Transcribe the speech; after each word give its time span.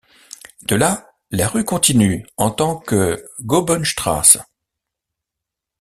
De 0.63 0.75
là, 0.75 1.13
la 1.29 1.47
rue 1.47 1.63
continue 1.63 2.25
en 2.37 2.49
tant 2.49 2.75
que 2.75 3.23
Goebenstraße. 3.41 4.39